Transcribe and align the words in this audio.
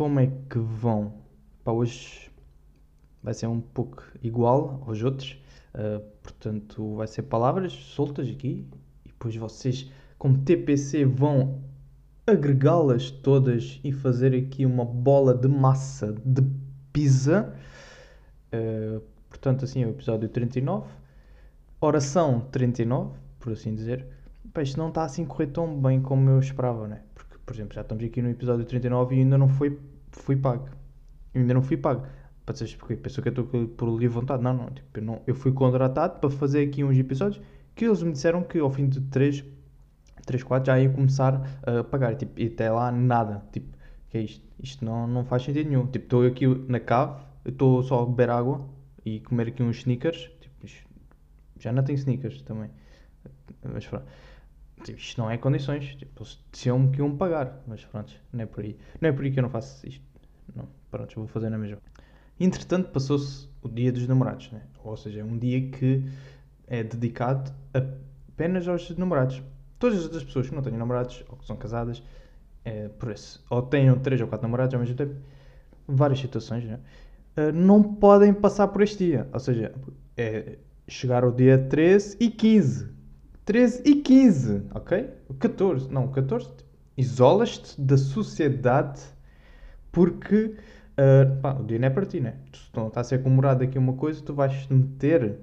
como 0.00 0.18
é 0.18 0.32
que 0.48 0.58
vão? 0.58 1.12
Pá, 1.62 1.72
hoje 1.72 2.30
vai 3.22 3.34
ser 3.34 3.48
um 3.48 3.60
pouco 3.60 4.02
igual 4.22 4.82
aos 4.86 5.02
outros, 5.02 5.38
uh, 5.74 6.00
portanto, 6.22 6.96
vai 6.96 7.06
ser 7.06 7.24
palavras 7.24 7.74
soltas 7.74 8.26
aqui 8.26 8.66
e 9.04 9.08
depois 9.10 9.36
vocês, 9.36 9.90
como 10.16 10.38
TPC, 10.38 11.04
vão 11.04 11.60
agregá-las 12.26 13.10
todas 13.10 13.78
e 13.84 13.92
fazer 13.92 14.34
aqui 14.34 14.64
uma 14.64 14.86
bola 14.86 15.34
de 15.34 15.48
massa 15.48 16.14
de 16.24 16.40
pizza. 16.94 17.54
Uh, 18.54 19.02
portanto, 19.28 19.66
assim 19.66 19.82
é 19.82 19.86
o 19.86 19.90
episódio 19.90 20.30
39. 20.30 20.88
Oração 21.78 22.48
39, 22.50 23.18
por 23.38 23.52
assim 23.52 23.74
dizer. 23.74 24.06
Pá, 24.54 24.62
isto 24.62 24.78
não 24.78 24.88
está 24.88 25.04
assim 25.04 25.26
correr 25.26 25.48
tão 25.48 25.78
bem 25.78 26.00
como 26.00 26.30
eu 26.30 26.40
esperava, 26.40 26.88
né? 26.88 27.02
Porque, 27.14 27.36
por 27.44 27.54
exemplo, 27.54 27.74
já 27.74 27.82
estamos 27.82 28.02
aqui 28.02 28.22
no 28.22 28.30
episódio 28.30 28.64
39 28.64 29.14
e 29.14 29.18
ainda 29.18 29.36
não 29.36 29.46
foi, 29.46 29.78
fui 30.12 30.36
pago. 30.36 30.68
Eu 31.34 31.40
ainda 31.40 31.54
não 31.54 31.62
fui 31.62 31.76
pago. 31.76 32.06
Para 32.44 32.52
dizer 32.54 32.76
porque 32.78 32.96
pensou 32.96 33.22
que 33.22 33.28
eu 33.28 33.42
estou 33.42 33.68
por 33.68 33.88
livre 33.90 34.08
vontade. 34.08 34.42
Não, 34.42 34.52
não. 34.52 34.70
Tipo, 34.70 34.98
eu, 34.98 35.02
não. 35.02 35.22
eu 35.26 35.34
fui 35.34 35.52
contratado 35.52 36.20
para 36.20 36.30
fazer 36.30 36.66
aqui 36.66 36.82
uns 36.82 36.96
episódios 36.96 37.40
que 37.74 37.84
eles 37.84 38.02
me 38.02 38.12
disseram 38.12 38.42
que 38.42 38.58
ao 38.58 38.70
fim 38.70 38.88
de 38.88 39.00
3, 39.00 39.44
3 40.26 40.42
4 40.42 40.66
já 40.66 40.80
ia 40.80 40.90
começar 40.90 41.60
a 41.62 41.84
pagar. 41.84 42.14
Tipo, 42.16 42.40
e 42.40 42.46
até 42.46 42.70
lá 42.70 42.90
nada. 42.90 43.42
Tipo, 43.52 43.76
que 44.10 44.18
é 44.18 44.22
isto? 44.22 44.44
Isto 44.62 44.84
não, 44.84 45.06
não 45.06 45.24
faz 45.24 45.42
sentido 45.44 45.68
nenhum. 45.68 45.86
Tipo, 45.86 46.04
estou 46.04 46.26
aqui 46.26 46.46
na 46.68 46.80
cave, 46.80 47.20
estou 47.46 47.82
só 47.82 48.02
a 48.02 48.06
beber 48.06 48.30
água 48.30 48.68
e 49.04 49.20
comer 49.20 49.48
aqui 49.48 49.62
uns 49.62 49.78
sneakers. 49.78 50.30
Tipo, 50.40 50.66
já 51.58 51.72
não 51.72 51.82
tenho 51.82 51.96
sneakers 51.96 52.42
também. 52.42 52.70
Mas 53.62 53.86
pronto. 53.86 54.06
Tipo, 54.84 54.98
isto 54.98 55.20
não 55.20 55.30
é 55.30 55.36
condições. 55.36 55.94
Tipo, 55.96 56.22
eles 56.22 56.38
diziam-me 56.52 56.90
que 56.90 56.98
iam 56.98 57.16
pagar. 57.16 57.62
Mas 57.66 57.84
pronto, 57.84 58.12
não 58.32 58.42
é 58.42 58.46
por 58.46 58.64
aí. 58.64 58.76
Não 59.00 59.08
é 59.08 59.12
por 59.12 59.24
aí 59.24 59.30
que 59.30 59.38
eu 59.38 59.42
não 59.42 59.50
faço 59.50 59.86
isto. 59.86 60.04
Não, 60.54 60.68
pronto, 60.90 61.14
vou 61.14 61.26
fazer 61.26 61.50
na 61.50 61.58
mesma. 61.58 61.78
Entretanto, 62.38 62.90
passou-se 62.90 63.48
o 63.62 63.68
dia 63.68 63.92
dos 63.92 64.06
namorados, 64.08 64.50
né? 64.50 64.62
Ou 64.82 64.96
seja, 64.96 65.20
é 65.20 65.24
um 65.24 65.38
dia 65.38 65.70
que 65.70 66.04
é 66.66 66.82
dedicado 66.82 67.52
apenas 67.74 68.66
aos 68.66 68.96
namorados. 68.96 69.42
Todas 69.78 70.04
as 70.14 70.24
pessoas 70.24 70.48
que 70.48 70.54
não 70.54 70.62
têm 70.62 70.72
namorados 70.72 71.24
ou 71.28 71.36
que 71.36 71.46
são 71.46 71.56
casadas, 71.56 72.02
é, 72.64 72.88
por 72.88 73.10
isso, 73.10 73.44
ou 73.50 73.62
tenham 73.62 73.98
três 73.98 74.20
ou 74.20 74.26
quatro 74.26 74.46
namorados 74.46 74.74
ao 74.74 74.80
mesmo 74.80 74.94
tempo, 74.94 75.14
várias 75.86 76.18
situações, 76.18 76.64
né? 76.64 76.80
Uh, 77.36 77.52
não 77.52 77.82
podem 77.82 78.32
passar 78.32 78.68
por 78.68 78.82
este 78.82 79.06
dia. 79.06 79.28
Ou 79.32 79.40
seja, 79.40 79.74
é 80.16 80.58
chegar 80.88 81.24
o 81.24 81.30
dia 81.30 81.58
13 81.58 82.16
e 82.20 82.30
15 82.30 82.99
13 83.44 83.82
e 83.84 83.96
15, 83.96 84.62
ok? 84.74 85.10
14, 85.38 85.90
não, 85.90 86.08
14. 86.08 86.50
Isolas-te 86.96 87.80
da 87.80 87.96
sociedade 87.96 89.00
porque 89.90 90.56
uh, 90.96 91.40
pá, 91.40 91.54
o 91.54 91.64
dia 91.64 91.78
não 91.78 91.86
é 91.86 91.90
para 91.90 92.06
ti, 92.06 92.20
né? 92.20 92.36
Se 92.52 92.68
não 92.74 92.88
está 92.88 93.00
a 93.00 93.04
ser 93.04 93.22
comemorado 93.22 93.64
aqui 93.64 93.78
uma 93.78 93.94
coisa, 93.94 94.22
tu 94.22 94.34
vais 94.34 94.66
te 94.66 94.72
meter. 94.72 95.38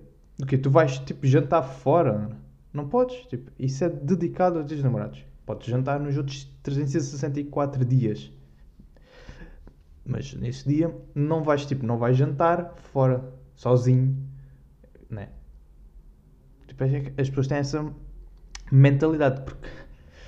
Tu 0.62 0.70
vais 0.70 1.00
tipo 1.00 1.26
jantar 1.26 1.64
fora. 1.64 2.30
Não 2.72 2.88
podes. 2.88 3.26
Tipo, 3.28 3.52
isso 3.58 3.84
é 3.84 3.90
dedicado 3.90 4.60
aos 4.60 4.68
teus 4.68 4.84
namorados. 4.84 5.26
Podes 5.46 5.68
jantar 5.68 6.00
nos 6.00 6.18
outros 6.18 6.46
364 6.62 7.84
dias. 7.84 8.32
Mas 10.06 10.34
nesse 10.34 10.68
dia 10.68 10.96
não 11.14 11.44
vais 11.44 11.66
tipo, 11.66 11.86
não 11.86 11.98
vais 11.98 12.16
jantar 12.16 12.76
fora, 12.94 13.34
sozinho, 13.56 14.16
né? 15.10 15.30
É 16.80 17.22
as 17.22 17.30
pessoas 17.30 17.48
têm 17.48 17.58
essa 17.58 17.94
mentalidade. 18.72 19.42
Porque 19.42 19.68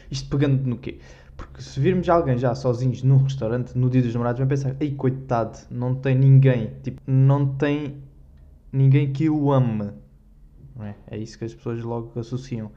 isto 0.09 0.29
pegando 0.29 0.67
no 0.67 0.77
quê? 0.77 0.99
Porque 1.37 1.61
se 1.61 1.79
virmos 1.79 2.09
alguém 2.09 2.37
já 2.37 2.53
sozinhos 2.53 3.01
num 3.03 3.17
restaurante 3.17 3.77
no 3.77 3.89
dia 3.89 4.01
dos 4.01 4.13
namorados, 4.13 4.39
vão 4.39 4.47
pensar: 4.47 4.75
ei, 4.79 4.93
coitado, 4.93 5.57
não 5.69 5.95
tem 5.95 6.15
ninguém. 6.15 6.73
Tipo, 6.83 7.01
não 7.07 7.55
tem 7.55 8.03
ninguém 8.71 9.11
que 9.13 9.29
o 9.29 9.51
ame. 9.51 9.91
É? 10.81 10.95
é 11.11 11.17
isso 11.17 11.37
que 11.37 11.45
as 11.45 11.53
pessoas 11.53 11.83
logo 11.83 12.17
associam. 12.19 12.71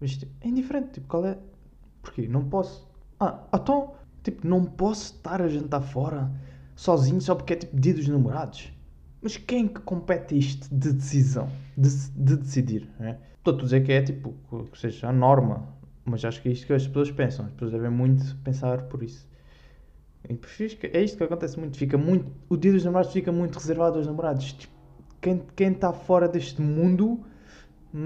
Mas 0.00 0.16
tipo, 0.16 0.32
é 0.40 0.48
indiferente. 0.48 0.92
Tipo, 0.94 1.06
qual 1.06 1.26
é. 1.26 1.38
Porquê? 2.02 2.26
Não 2.28 2.44
posso. 2.44 2.88
Ah, 3.18 3.44
então, 3.54 3.94
tipo, 4.22 4.46
não 4.46 4.64
posso 4.64 5.14
estar 5.14 5.40
a 5.40 5.48
jantar 5.48 5.80
fora 5.80 6.30
sozinho 6.74 7.20
só 7.20 7.34
porque 7.34 7.54
é 7.54 7.56
tipo 7.56 7.78
dia 7.78 7.94
dos 7.94 8.08
namorados. 8.08 8.72
Mas 9.26 9.36
quem 9.36 9.66
que 9.66 9.80
compete 9.80 10.38
isto 10.38 10.72
de 10.72 10.92
decisão? 10.92 11.50
De, 11.76 11.90
de 12.10 12.36
decidir, 12.36 12.88
não 12.96 13.06
é? 13.08 13.18
Estou 13.36 13.54
a 13.54 13.60
dizer 13.60 13.82
que 13.82 13.90
é 13.90 14.00
tipo, 14.00 14.32
que 14.70 14.78
seja 14.78 15.08
a 15.08 15.12
norma, 15.12 15.66
mas 16.04 16.24
acho 16.24 16.40
que 16.40 16.48
é 16.48 16.52
isto 16.52 16.64
que 16.64 16.72
as 16.72 16.86
pessoas 16.86 17.10
pensam. 17.10 17.46
As 17.46 17.52
pessoas 17.54 17.72
devem 17.72 17.90
muito 17.90 18.36
pensar 18.44 18.82
por 18.82 19.02
isso. 19.02 19.28
É 20.92 21.02
isto 21.02 21.18
que 21.18 21.24
acontece 21.24 21.58
muito. 21.58 21.76
Fica 21.76 21.98
muito 21.98 22.30
o 22.48 22.56
dia 22.56 22.70
dos 22.70 22.84
namorados 22.84 23.12
fica 23.12 23.32
muito 23.32 23.58
reservado 23.58 23.98
aos 23.98 24.06
namorados. 24.06 24.52
Tipo, 24.52 24.72
quem, 25.20 25.42
quem 25.56 25.72
está 25.72 25.92
fora 25.92 26.28
deste 26.28 26.62
mundo 26.62 27.26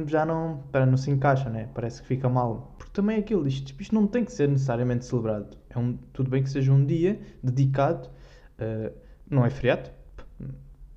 já 0.06 0.24
não, 0.24 0.62
para, 0.72 0.86
não 0.86 0.96
se 0.96 1.10
encaixa, 1.10 1.50
né? 1.50 1.68
Parece 1.74 2.00
que 2.00 2.08
fica 2.08 2.30
mal. 2.30 2.74
Porque 2.78 2.94
também 2.94 3.16
é 3.16 3.20
aquilo, 3.20 3.46
isto, 3.46 3.66
tipo, 3.66 3.82
isto 3.82 3.94
não 3.94 4.06
tem 4.06 4.24
que 4.24 4.32
ser 4.32 4.48
necessariamente 4.48 5.04
celebrado. 5.04 5.54
É 5.68 5.78
um, 5.78 5.98
tudo 6.14 6.30
bem 6.30 6.42
que 6.42 6.48
seja 6.48 6.72
um 6.72 6.82
dia 6.82 7.20
dedicado, 7.42 8.08
uh, 8.58 8.90
não 9.28 9.44
é 9.44 9.50
feriado, 9.50 9.90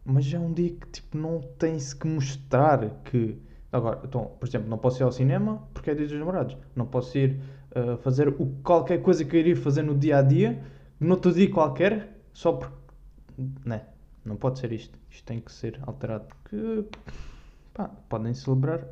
mas 0.05 0.31
é 0.33 0.39
um 0.39 0.51
dia 0.51 0.71
que 0.71 0.87
tipo, 0.87 1.17
não 1.17 1.41
tem-se 1.57 1.95
que 1.95 2.07
mostrar 2.07 3.01
que. 3.05 3.37
Agora, 3.71 4.01
então, 4.03 4.31
por 4.39 4.47
exemplo, 4.47 4.69
não 4.69 4.77
posso 4.77 5.01
ir 5.01 5.03
ao 5.03 5.11
cinema 5.11 5.67
porque 5.73 5.89
é 5.89 5.95
dia 5.95 6.05
dos 6.05 6.17
namorados. 6.17 6.57
Não 6.75 6.85
posso 6.85 7.17
ir 7.17 7.39
uh, 7.75 7.97
fazer 7.97 8.27
o, 8.27 8.47
qualquer 8.63 9.01
coisa 9.01 9.23
que 9.25 9.35
eu 9.35 9.39
iria 9.39 9.55
fazer 9.55 9.81
no 9.81 9.97
dia 9.97 10.17
a 10.17 10.21
dia, 10.21 10.61
no 10.99 11.11
outro 11.11 11.31
dia 11.31 11.49
qualquer, 11.49 12.19
só 12.33 12.53
porque. 12.53 12.75
Né? 13.65 13.83
Não 14.23 14.35
pode 14.35 14.59
ser 14.59 14.71
isto. 14.71 14.97
Isto 15.09 15.25
tem 15.25 15.39
que 15.39 15.51
ser 15.51 15.79
alterado. 15.83 16.25
Porque. 16.27 16.85
Pá, 17.73 17.89
podem 18.07 18.33
celebrar 18.33 18.87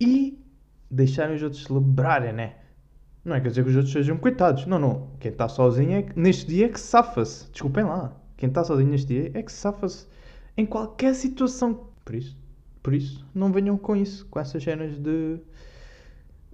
e 0.00 0.42
deixarem 0.90 1.36
os 1.36 1.42
outros 1.42 1.62
celebrarem, 1.62 2.32
né? 2.32 2.56
Não 3.24 3.36
é 3.36 3.40
quer 3.40 3.50
dizer 3.50 3.62
que 3.62 3.70
os 3.70 3.76
outros 3.76 3.92
sejam 3.92 4.16
coitados. 4.16 4.66
Não, 4.66 4.78
não. 4.78 5.10
Quem 5.20 5.30
está 5.30 5.48
sozinho 5.48 5.92
é 5.92 6.02
que, 6.02 6.18
neste 6.18 6.46
dia 6.46 6.66
é 6.66 6.68
que 6.68 6.80
safa-se. 6.80 7.48
Desculpem 7.52 7.84
lá. 7.84 8.16
Quem 8.36 8.48
está 8.48 8.64
sozinho 8.64 8.90
neste 8.90 9.06
dia 9.06 9.30
é 9.32 9.42
que 9.42 9.52
safa-se 9.52 10.08
em 10.56 10.66
qualquer 10.66 11.14
situação. 11.14 11.86
Por 12.04 12.14
isso, 12.14 12.36
por 12.82 12.94
isso, 12.94 13.24
não 13.34 13.52
venham 13.52 13.76
com 13.76 13.96
isso, 13.96 14.26
com 14.26 14.38
essas 14.40 14.62
cenas 14.62 14.98
de 14.98 15.40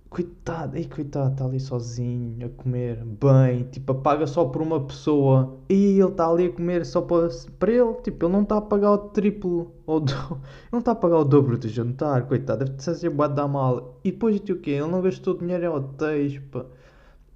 coitado, 0.09 0.77
ei, 0.77 0.87
coitado, 0.87 1.33
está 1.33 1.45
ali 1.45 1.61
sozinho 1.61 2.47
a 2.47 2.49
comer 2.51 3.05
bem, 3.05 3.65
tipo, 3.65 3.95
paga 3.95 4.27
só 4.27 4.45
por 4.47 4.63
uma 4.63 4.81
pessoa 4.81 5.59
e 5.69 5.99
ele 6.01 6.11
está 6.11 6.29
ali 6.29 6.47
a 6.47 6.53
comer 6.53 6.87
só 6.87 7.03
para, 7.03 7.29
para 7.59 7.73
ele, 7.73 7.93
tipo, 8.03 8.25
ele 8.25 8.33
não 8.33 8.43
está 8.43 8.57
a 8.57 8.61
pagar 8.63 8.93
o 8.93 8.99
triplo, 9.11 9.73
ou 9.87 10.01
do, 10.01 10.13
ele 10.15 10.41
não 10.73 10.79
está 10.79 10.93
a 10.93 10.95
pagar 10.95 11.19
o 11.19 11.25
dobro 11.25 11.59
do 11.59 11.69
jantar, 11.69 12.27
coitado, 12.27 12.65
deve 12.65 12.83
ser 12.83 12.91
assim, 12.93 13.11
bate 13.11 13.35
da 13.35 13.47
mal. 13.47 14.01
E 14.03 14.11
depois, 14.11 14.41
o 14.41 14.57
quê? 14.57 14.73
Ele 14.73 14.87
não 14.91 15.03
gastou 15.03 15.37
dinheiro 15.37 15.65
em 15.65 15.69
hotéis, 15.69 16.39
pá. 16.51 16.65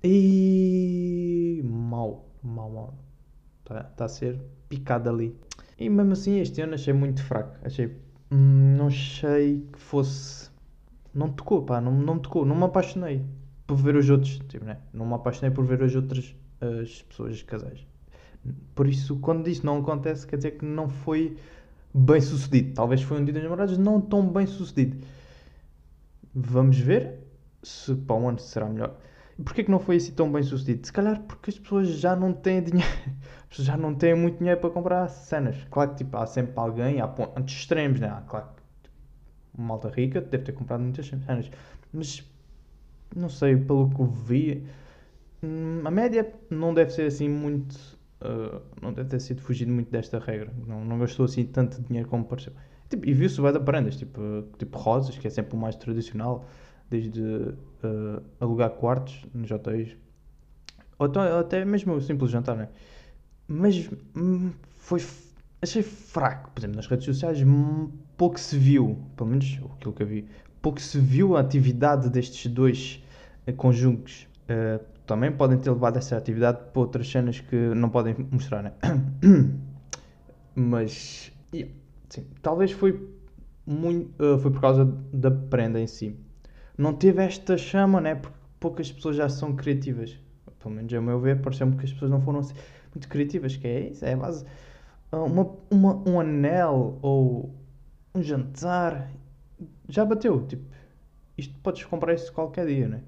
E 0.04 1.62
mal, 1.64 2.24
mal, 2.42 2.70
mal. 2.70 2.94
Está 3.60 3.84
tá 3.84 4.04
a 4.06 4.08
ser 4.08 4.40
picado 4.68 5.08
ali. 5.08 5.36
E 5.84 5.88
mesmo 5.90 6.12
assim, 6.12 6.40
este 6.40 6.60
ano 6.60 6.74
achei 6.74 6.92
muito 6.92 7.22
fraco. 7.22 7.56
Achei. 7.64 7.96
Não 8.30 8.86
achei 8.86 9.66
que 9.72 9.78
fosse. 9.78 10.50
Não 11.14 11.28
me 11.28 11.34
tocou, 11.34 11.62
pá, 11.62 11.80
não, 11.80 11.92
não 11.92 12.14
me 12.14 12.20
tocou. 12.20 12.46
Não 12.46 12.56
me 12.56 12.64
apaixonei 12.64 13.22
por 13.66 13.76
ver 13.76 13.96
os 13.96 14.08
outros. 14.08 14.38
Tipo, 14.48 14.64
né? 14.64 14.78
Não 14.92 15.06
me 15.06 15.14
apaixonei 15.14 15.50
por 15.50 15.64
ver 15.64 15.82
as 15.82 15.94
outras 15.94 16.34
as 16.62 17.02
pessoas, 17.02 17.42
casais. 17.42 17.86
Por 18.74 18.86
isso, 18.86 19.16
quando 19.16 19.48
isso 19.48 19.66
não 19.66 19.78
acontece, 19.78 20.26
quer 20.26 20.36
dizer 20.36 20.52
que 20.52 20.64
não 20.64 20.88
foi 20.88 21.36
bem 21.92 22.20
sucedido. 22.20 22.74
Talvez 22.74 23.02
foi 23.02 23.20
um 23.20 23.24
dia 23.24 23.34
dos 23.34 23.42
namorados 23.42 23.78
não 23.78 24.00
tão 24.00 24.26
bem 24.28 24.46
sucedido. 24.46 24.96
Vamos 26.34 26.78
ver 26.78 27.18
se 27.62 27.94
para 27.94 28.16
o 28.16 28.28
ano 28.28 28.38
será 28.38 28.68
melhor. 28.68 28.96
Porquê 29.42 29.64
que 29.64 29.70
não 29.70 29.78
foi 29.80 29.96
assim 29.96 30.12
tão 30.12 30.30
bem 30.30 30.42
sucedido? 30.42 30.86
Se 30.86 30.92
calhar 30.92 31.20
porque 31.22 31.50
as 31.50 31.58
pessoas 31.58 31.88
já 31.88 32.14
não 32.14 32.32
têm 32.32 32.62
dinheiro. 32.62 32.88
As 33.42 33.56
pessoas 33.58 33.66
já 33.66 33.76
não 33.76 33.94
têm 33.94 34.14
muito 34.14 34.38
dinheiro 34.38 34.60
para 34.60 34.70
comprar 34.70 35.08
cenas. 35.08 35.56
Claro 35.70 35.90
que 35.90 35.96
tipo, 35.96 36.16
há 36.16 36.26
sempre 36.26 36.54
alguém, 36.56 37.00
há 37.02 37.06
pontos 37.06 37.52
extremos, 37.54 38.00
né? 38.00 38.08
Claro 38.26 38.46
que 38.46 38.88
tipo, 38.88 39.62
malta 39.62 39.88
rica 39.90 40.22
deve 40.22 40.44
ter 40.44 40.52
comprado 40.52 40.80
muitas 40.80 41.06
cenas. 41.06 41.50
Mas 41.92 42.24
não 43.14 43.28
sei, 43.28 43.56
pelo 43.56 43.90
que 43.90 44.00
eu 44.00 44.06
vi, 44.06 44.66
hum, 45.42 45.82
a 45.84 45.90
média 45.90 46.32
não 46.50 46.72
deve 46.72 46.90
ser 46.92 47.02
assim 47.02 47.28
muito. 47.28 47.76
Uh, 48.22 48.62
não 48.80 48.92
deve 48.92 49.08
ter 49.10 49.20
sido 49.20 49.42
fugido 49.42 49.70
muito 49.70 49.90
desta 49.90 50.18
regra. 50.18 50.52
Não, 50.66 50.84
não 50.84 50.98
gastou 50.98 51.26
assim 51.26 51.44
tanto 51.44 51.82
dinheiro 51.82 52.08
como 52.08 52.24
pareceu. 52.24 52.52
Tipo, 52.88 53.06
e 53.06 53.12
viu-se 53.12 53.40
vai 53.40 53.52
de 53.52 53.60
prendas, 53.60 53.96
tipo, 53.96 54.20
tipo 54.58 54.78
rosas, 54.78 55.18
que 55.18 55.26
é 55.26 55.30
sempre 55.30 55.54
o 55.54 55.58
mais 55.58 55.76
tradicional 55.76 56.46
desde 56.92 57.22
uh, 57.22 58.22
alugar 58.38 58.70
quartos 58.70 59.24
nos 59.32 59.50
hotéis, 59.50 59.96
ou 60.98 61.06
então, 61.06 61.22
até 61.38 61.64
mesmo 61.64 61.94
o 61.94 62.00
simples 62.00 62.30
jantar, 62.30 62.54
né? 62.54 62.68
Mas 63.48 63.90
hum, 64.14 64.52
foi. 64.76 65.02
Achei 65.60 65.82
fraco, 65.82 66.50
por 66.50 66.60
exemplo, 66.60 66.76
nas 66.76 66.86
redes 66.86 67.06
sociais 67.06 67.40
hum, 67.42 67.88
pouco 68.16 68.38
se 68.38 68.58
viu, 68.58 68.98
pelo 69.16 69.30
menos 69.30 69.60
aquilo 69.76 69.92
que 69.92 70.02
eu 70.02 70.06
vi, 70.06 70.28
pouco 70.60 70.80
se 70.80 70.98
viu 70.98 71.36
a 71.36 71.40
atividade 71.40 72.10
destes 72.10 72.50
dois 72.52 73.02
uh, 73.46 73.52
conjuntos. 73.54 74.28
Uh, 74.44 74.84
também 75.06 75.32
podem 75.32 75.58
ter 75.58 75.70
levado 75.70 75.96
essa 75.96 76.16
atividade 76.16 76.58
para 76.72 76.80
outras 76.80 77.08
cenas 77.08 77.40
que 77.40 77.56
não 77.74 77.90
podem 77.90 78.14
mostrar, 78.30 78.62
né? 78.62 78.72
Mas, 80.54 81.32
yeah, 81.52 81.72
sim, 82.08 82.26
talvez 82.42 82.70
foi, 82.72 83.08
muito, 83.66 84.10
uh, 84.22 84.38
foi 84.38 84.50
por 84.50 84.60
causa 84.60 84.84
da 85.12 85.30
prenda 85.30 85.80
em 85.80 85.86
si. 85.86 86.16
Não 86.82 86.92
teve 86.92 87.22
esta 87.22 87.56
chama, 87.56 88.00
né? 88.00 88.16
Porque 88.16 88.36
poucas 88.58 88.90
pessoas 88.90 89.14
já 89.14 89.28
são 89.28 89.54
criativas. 89.54 90.18
Pelo 90.58 90.74
menos, 90.74 90.92
a 90.92 91.00
meu 91.00 91.20
ver, 91.20 91.40
pareceu-me 91.40 91.76
que 91.76 91.84
as 91.84 91.92
pessoas 91.92 92.10
não 92.10 92.20
foram 92.20 92.40
assim, 92.40 92.54
muito 92.92 93.08
criativas, 93.08 93.56
que 93.56 93.68
é 93.68 93.88
isso, 93.90 94.04
é 94.04 94.16
base. 94.16 94.44
Uma, 95.12 95.48
uma, 95.70 96.08
um 96.08 96.18
anel 96.18 96.98
ou 97.00 97.54
um 98.12 98.20
jantar 98.20 99.08
já 99.88 100.04
bateu, 100.04 100.44
tipo, 100.46 100.64
isto 101.38 101.54
podes 101.62 101.84
comprar 101.84 102.14
isso 102.14 102.32
qualquer 102.32 102.66
dia, 102.66 102.88
né? 102.88 103.02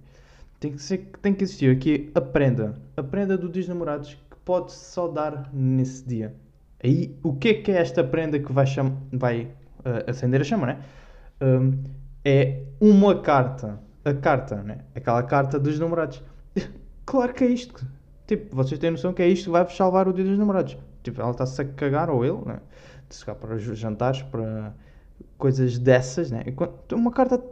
Tem 0.60 0.70
que, 0.72 0.80
ser, 0.80 1.10
tem 1.20 1.34
que 1.34 1.42
existir 1.42 1.74
aqui 1.74 2.12
a 2.14 2.20
prenda. 2.20 2.80
A 2.96 3.02
prenda 3.02 3.36
do 3.36 3.48
Dias 3.48 3.66
Namorados 3.66 4.14
que 4.14 4.36
pode 4.44 4.72
só 4.72 5.08
dar 5.08 5.50
nesse 5.52 6.06
dia. 6.06 6.32
Aí, 6.82 7.18
o 7.24 7.34
que 7.34 7.48
é 7.48 7.54
que 7.54 7.72
é 7.72 7.78
esta 7.78 8.04
prenda 8.04 8.38
que 8.38 8.52
vai, 8.52 8.66
cham 8.66 8.96
vai 9.12 9.48
uh, 9.80 10.08
acender 10.08 10.40
a 10.40 10.44
chama, 10.44 10.66
né? 10.66 10.84
Um, 11.40 12.03
é 12.24 12.62
uma 12.80 13.20
carta. 13.20 13.80
A 14.04 14.12
carta, 14.12 14.56
né? 14.62 14.78
Aquela 14.94 15.22
carta 15.22 15.58
dos 15.58 15.78
namorados. 15.78 16.22
claro 17.06 17.32
que 17.32 17.44
é 17.44 17.48
isto. 17.48 17.86
Tipo, 18.26 18.54
vocês 18.56 18.78
têm 18.78 18.90
noção 18.90 19.12
que 19.12 19.22
é 19.22 19.28
isto 19.28 19.44
que 19.44 19.50
vai 19.50 19.68
salvar 19.68 20.08
o 20.08 20.12
dia 20.12 20.24
dos 20.24 20.38
namorados. 20.38 20.76
Tipo, 21.02 21.20
ela 21.20 21.30
está-se 21.30 21.60
a 21.60 21.64
cagar, 21.64 22.10
ou 22.10 22.24
ele, 22.24 22.38
né? 22.46 22.60
De 23.08 23.14
chegar 23.14 23.34
para 23.34 23.54
os 23.54 23.62
jantares, 23.62 24.22
para 24.22 24.72
coisas 25.36 25.78
dessas, 25.78 26.30
né? 26.30 26.44
Uma 26.92 27.10
carta 27.10 27.42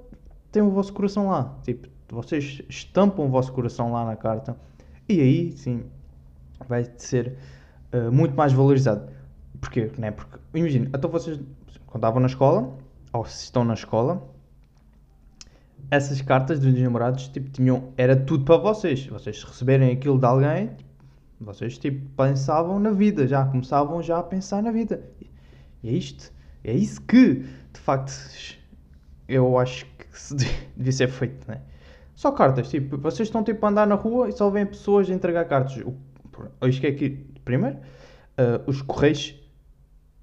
tem 0.51 0.63
o 0.63 0.71
vosso 0.71 0.93
coração 0.93 1.29
lá. 1.29 1.59
Tipo, 1.63 1.89
vocês 2.11 2.63
estampam 2.69 3.25
o 3.25 3.29
vosso 3.29 3.53
coração 3.53 3.93
lá 3.93 4.05
na 4.05 4.17
carta. 4.17 4.57
E 5.09 5.21
aí, 5.21 5.53
sim, 5.53 5.85
vai 6.69 6.87
ser 6.97 7.37
uh, 7.93 8.13
muito 8.13 8.35
mais 8.35 8.53
valorizado. 8.53 9.11
Porquê? 9.61 9.91
Né? 9.99 10.11
Porque, 10.11 10.39
imagina, 10.55 10.91
então 10.95 11.11
vocês, 11.11 11.39
quando 11.87 12.03
estavam 12.03 12.21
na 12.21 12.27
escola, 12.27 12.77
ou 13.13 13.25
se 13.25 13.45
estão 13.45 13.65
na 13.65 13.75
escola, 13.75 14.23
essas 15.91 16.21
cartas 16.23 16.59
dos 16.59 16.73
namorados, 16.75 17.29
tipo, 17.29 17.51
tinham, 17.51 17.93
era 17.97 18.17
tudo 18.17 18.45
para 18.45 18.57
vocês. 18.57 19.07
Vocês 19.07 19.43
receberem 19.43 19.93
aquilo 19.93 20.19
de 20.19 20.25
alguém, 20.25 20.71
vocês, 21.41 21.79
tipo, 21.79 22.09
pensavam 22.17 22.79
na 22.79 22.91
vida, 22.91 23.27
já 23.27 23.45
começavam 23.45 24.03
já 24.03 24.19
a 24.19 24.23
pensar 24.23 24.63
na 24.63 24.71
vida. 24.71 25.03
E 25.83 25.89
é 25.89 25.93
isto, 25.93 26.33
é 26.63 26.73
isso 26.73 27.01
que, 27.03 27.35
de 27.73 27.81
facto, 27.81 28.13
eu 29.29 29.59
acho 29.59 29.85
que 29.87 30.07
devia 30.77 30.93
ser 30.93 31.09
feito, 31.09 31.47
né? 31.49 31.61
Só 32.15 32.31
cartas, 32.31 32.69
tipo, 32.69 32.97
vocês 32.99 33.29
estão, 33.29 33.43
tipo, 33.43 33.65
a 33.67 33.69
andar 33.69 33.87
na 33.87 33.95
rua 33.95 34.29
e 34.29 34.33
só 34.33 34.49
vêm 34.49 34.67
pessoas 34.67 35.11
a 35.11 35.13
entregar 35.13 35.45
cartas. 35.47 35.77
O, 35.79 35.95
isto 36.67 36.81
que 36.81 36.87
é 36.87 36.91
aqui, 36.91 37.11
primeiro, 37.45 37.77
uh, 37.77 38.63
os 38.67 38.83
correios, 38.83 39.35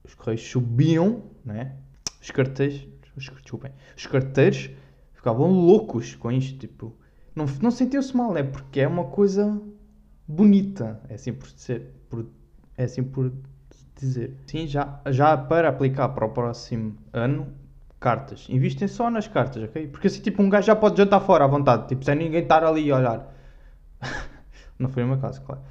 os 0.04 0.16
correios 0.16 0.42
subiam, 0.50 1.24
né? 1.44 1.76
Os 2.22 2.32
carteiros, 2.32 2.88
os, 3.16 3.26
desculpem, 3.26 3.72
os 3.98 4.06
carteiros 4.08 4.70
ficavam 5.20 5.52
loucos 5.52 6.16
com 6.16 6.32
isto, 6.32 6.58
tipo, 6.58 6.96
não, 7.36 7.46
não 7.62 7.72
sentiam-se 7.72 8.16
mal, 8.16 8.38
é 8.38 8.44
porque 8.44 8.80
é 8.80 8.88
uma 8.88 9.04
coisa 9.04 9.62
bonita, 10.26 11.02
é 11.10 11.16
assim 11.16 11.34
por 11.34 11.50
ser, 11.50 11.94
por, 12.10 12.26
é 12.78 12.86
assim 12.86 13.04
por 13.04 13.30
dizer. 13.98 14.38
Sim, 14.48 14.66
já, 14.66 15.02
já 15.08 15.36
para 15.36 15.68
aplicar 15.68 16.08
para 16.10 16.26
o 16.26 16.30
próximo 16.30 16.96
ano, 17.12 17.54
cartas. 18.00 18.48
Investem 18.50 18.88
só 18.88 19.10
nas 19.10 19.28
cartas, 19.28 19.62
ok? 19.62 19.90
Porque 19.90 20.08
assim, 20.08 20.22
tipo, 20.22 20.42
um 20.42 20.50
gajo 20.50 20.68
já 20.68 20.76
pode 20.76 20.98
jantar 20.98 21.20
fora 21.20 21.44
à 21.44 21.48
vontade, 21.48 21.90
tipo, 21.90 22.06
sem 22.06 22.16
ninguém 22.16 22.44
estar 22.44 22.64
ali 22.64 22.90
a 22.90 22.96
olhar. 22.96 23.36
não 24.80 24.88
foi 24.88 25.04
o 25.04 25.08
meu 25.08 25.18
caso, 25.18 25.42
claro. 25.42 25.62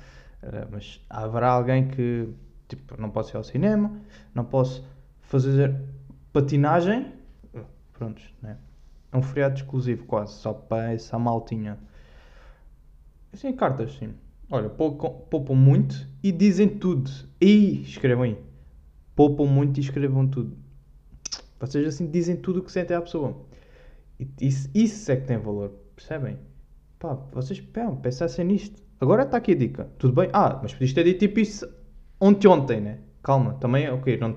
Uh, 0.43 0.69
mas 0.71 1.00
haverá 1.09 1.53
alguém 1.53 1.89
que, 1.89 2.29
tipo, 2.69 3.00
não 3.00 3.09
posso 3.09 3.35
ir 3.35 3.39
ao 3.39 3.45
cinema, 3.45 3.99
não 4.35 4.45
posso 4.45 4.87
fazer 5.23 5.75
patinagem. 6.35 7.15
Prontos, 7.95 8.31
né? 8.43 8.59
É 9.10 9.16
um 9.16 9.22
feriado 9.22 9.56
exclusivo 9.56 10.05
quase, 10.05 10.34
só 10.34 10.52
para 10.52 10.93
essa 10.93 11.19
maltinha. 11.19 11.78
Assim, 13.32 13.52
cartas, 13.52 13.94
sim. 13.94 14.14
Olha, 14.50 14.69
poupam 14.69 15.55
muito 15.55 16.08
e 16.22 16.32
dizem 16.32 16.69
tudo. 16.69 17.10
E 17.40 17.82
escrevam 17.82 18.25
aí. 18.25 18.38
Poupam 19.14 19.46
muito 19.46 19.78
e 19.78 19.81
escrevam 19.81 20.26
tudo. 20.26 20.56
Vocês 21.60 21.87
assim 21.87 22.10
dizem 22.10 22.37
tudo 22.37 22.60
o 22.60 22.62
que 22.62 22.72
sentem 22.72 22.96
à 22.96 23.00
pessoa. 23.00 23.37
Isso, 24.40 24.70
isso 24.75 25.12
é 25.12 25.16
que 25.16 25.26
tem 25.26 25.38
valor. 25.38 25.70
Percebem? 25.94 26.38
Pá, 26.99 27.14
vocês 27.32 27.61
pão, 27.61 27.96
pensassem 27.96 28.44
nisto. 28.44 28.82
Agora 29.00 29.22
está 29.22 29.37
aqui 29.37 29.52
a 29.52 29.54
dica. 29.54 29.90
Tudo 29.99 30.14
bem? 30.14 30.31
Ah, 30.32 30.58
mas 30.62 30.72
podias 30.72 30.93
ter 30.93 31.04
dito 31.04 31.20
tipo 31.20 31.40
isso 31.40 31.69
ontem, 32.20 32.49
ontem, 32.49 32.81
né? 32.81 32.99
Calma, 33.22 33.54
também, 33.54 33.88
ok. 33.90 34.16
Não, 34.19 34.37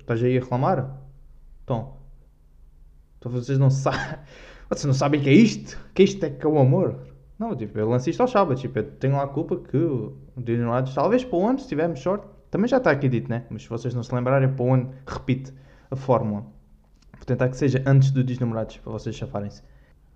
estás 0.00 0.22
aí 0.22 0.36
a 0.36 0.40
reclamar? 0.40 1.00
Então, 1.62 1.96
então 3.24 3.32
vocês 3.32 3.58
não 3.58 3.70
sabem. 3.70 4.18
Vocês 4.68 4.86
não 4.86 4.94
sabem 4.94 5.20
que 5.20 5.28
é 5.28 5.32
isto? 5.32 5.78
Que 5.94 6.02
isto 6.02 6.24
é 6.24 6.30
que 6.30 6.44
é 6.44 6.48
o 6.48 6.58
amor? 6.58 6.98
Não, 7.38 7.54
tipo, 7.54 7.78
eu 7.78 7.88
lanço 7.88 8.08
isto 8.08 8.20
ao 8.22 8.26
sábado. 8.26 8.58
Tipo, 8.58 8.78
eu 8.78 8.90
tenho 8.92 9.14
lá 9.14 9.24
a 9.24 9.28
culpa 9.28 9.56
que 9.56 9.76
o 9.76 10.16
dos 10.36 10.94
talvez 10.94 11.22
para 11.22 11.38
o 11.38 11.46
ano, 11.46 11.58
se 11.58 11.68
tivermos 11.68 12.00
sorte, 12.00 12.26
também 12.50 12.66
já 12.66 12.78
está 12.78 12.90
aqui 12.90 13.08
dito, 13.08 13.28
né? 13.28 13.44
Mas 13.50 13.62
se 13.62 13.68
vocês 13.68 13.94
não 13.94 14.02
se 14.02 14.12
lembrarem, 14.14 14.48
para 14.48 14.64
o 14.64 14.72
ano, 14.72 14.94
repite 15.06 15.52
a 15.90 15.96
fórmula. 15.96 16.46
Vou 17.12 17.24
tentar 17.26 17.50
que 17.50 17.58
seja 17.58 17.82
antes 17.86 18.10
do 18.10 18.24
Dia 18.24 18.38
Namorados, 18.40 18.78
para 18.78 18.90
vocês 18.90 19.14
chafarem-se. 19.14 19.62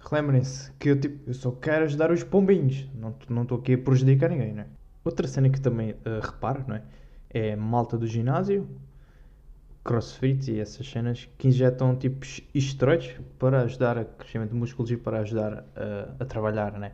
Relembrem-se 0.00 0.72
que 0.72 0.88
eu, 0.88 0.99
tipo, 0.99 1.28
eu 1.28 1.34
só 1.34 1.50
quero 1.52 1.84
ajudar 1.84 2.11
os 2.11 2.25
pombinhos. 2.25 2.88
Não 3.28 3.43
estou 3.43 3.58
aqui 3.58 3.75
a 3.75 3.78
prejudicar 3.78 4.31
ninguém, 4.31 4.54
né? 4.54 4.66
Outra 5.04 5.28
cena 5.28 5.50
que 5.50 5.61
também 5.61 5.90
uh, 5.90 6.20
reparo, 6.22 6.64
não 6.66 6.76
é? 6.76 6.82
É 7.31 7.54
malta 7.54 7.99
do 7.99 8.06
ginásio 8.06 8.66
crossfit 9.84 10.50
e 10.50 10.60
essas 10.60 10.88
cenas 10.88 11.28
que 11.38 11.48
injetam 11.48 11.96
tipo 11.96 12.26
esteroides 12.54 13.16
para 13.38 13.62
ajudar 13.62 13.96
a 13.98 14.04
crescimento 14.04 14.50
de 14.50 14.56
músculos 14.56 14.90
e 14.90 14.96
para 14.96 15.20
ajudar 15.20 15.64
a, 15.75 16.22
a 16.22 16.25
trabalhar, 16.25 16.72
né? 16.78 16.92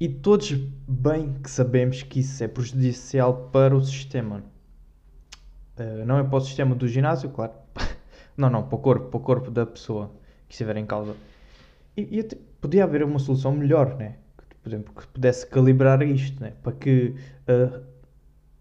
E 0.00 0.08
todos 0.08 0.52
bem 0.86 1.34
que 1.42 1.50
sabemos 1.50 2.02
que 2.04 2.20
isso 2.20 2.42
é 2.42 2.48
prejudicial 2.48 3.50
para 3.52 3.76
o 3.76 3.84
sistema. 3.84 4.44
Uh, 5.76 6.04
não 6.06 6.18
é 6.18 6.22
para 6.22 6.36
o 6.36 6.40
sistema 6.40 6.74
do 6.74 6.86
ginásio, 6.86 7.30
claro. 7.30 7.52
não, 8.36 8.48
não, 8.48 8.62
para 8.62 8.76
o 8.76 8.78
corpo, 8.78 9.08
para 9.08 9.18
o 9.18 9.20
corpo 9.20 9.50
da 9.50 9.66
pessoa 9.66 10.12
que 10.46 10.54
estiver 10.54 10.76
em 10.76 10.86
causa. 10.86 11.16
E, 11.96 12.20
e 12.20 12.22
podia 12.60 12.84
haver 12.84 13.02
uma 13.02 13.18
solução 13.18 13.52
melhor, 13.52 13.96
né? 13.96 14.18
Por 14.62 14.68
exemplo, 14.68 14.94
que 14.94 15.06
pudesse 15.08 15.46
calibrar 15.46 16.00
isto, 16.02 16.40
né? 16.40 16.52
Para 16.62 16.72
que, 16.72 17.16
uh, 17.48 17.84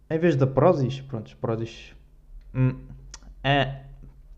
em 0.09 0.17
vez 0.17 0.35
da 0.35 0.47
Prozis, 0.47 1.01
pronto, 1.01 1.37
Prozis... 1.37 1.93
Hum, 2.53 2.79
é, 3.47 3.85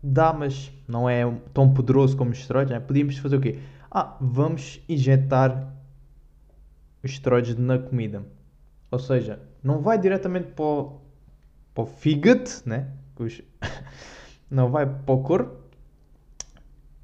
dá, 0.02 0.32
mas 0.32 0.72
não 0.86 1.08
é 1.08 1.22
tão 1.52 1.72
poderoso 1.74 2.16
como 2.16 2.30
os 2.30 2.38
esteroides, 2.38 2.72
né? 2.72 2.80
podíamos 2.80 3.18
fazer 3.18 3.36
o 3.36 3.40
quê? 3.40 3.58
Ah, 3.90 4.16
vamos 4.20 4.80
injetar 4.88 5.74
os 7.02 7.56
na 7.56 7.78
comida. 7.78 8.24
Ou 8.90 8.98
seja, 8.98 9.40
não 9.62 9.80
vai 9.80 9.98
diretamente 9.98 10.52
para 10.52 10.64
o, 10.64 11.00
para 11.74 11.82
o 11.84 11.86
fígado, 11.86 12.50
né? 12.64 12.92
Não 14.50 14.68
vai 14.68 14.84
para 14.84 15.14
o 15.14 15.22
corpo, 15.22 15.62